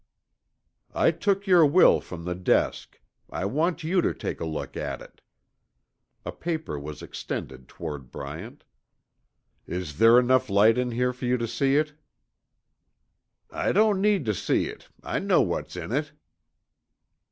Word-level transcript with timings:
"I 0.95 1.11
took 1.11 1.45
your 1.45 1.63
will 1.63 1.99
from 2.01 2.23
the 2.25 2.33
desk. 2.33 2.99
I 3.29 3.45
want 3.45 3.83
you 3.83 4.01
to 4.01 4.15
take 4.15 4.39
a 4.41 4.45
look 4.47 4.75
at 4.75 4.99
it." 4.99 5.21
A 6.25 6.31
paper 6.31 6.79
was 6.79 7.03
extended 7.03 7.67
toward 7.67 8.09
Bryant. 8.11 8.63
"Is 9.67 9.99
there 9.99 10.17
enough 10.17 10.49
light 10.49 10.79
in 10.79 10.89
here 10.89 11.13
for 11.13 11.25
you 11.25 11.37
to 11.37 11.47
see 11.47 11.75
it?" 11.75 11.93
"I 13.51 13.71
don't 13.73 14.01
need 14.01 14.25
tuh 14.25 14.33
see 14.33 14.65
it, 14.65 14.89
I 15.03 15.19
know 15.19 15.43
what's 15.43 15.75
in 15.75 15.91
it!" 15.91 16.11